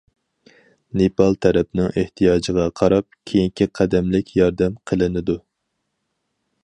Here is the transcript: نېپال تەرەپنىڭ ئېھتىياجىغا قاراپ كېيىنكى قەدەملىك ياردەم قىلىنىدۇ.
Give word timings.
نېپال 1.01 1.35
تەرەپنىڭ 1.45 1.91
ئېھتىياجىغا 2.01 2.65
قاراپ 2.81 3.19
كېيىنكى 3.33 3.69
قەدەملىك 3.81 4.35
ياردەم 4.41 4.81
قىلىنىدۇ. 4.93 5.37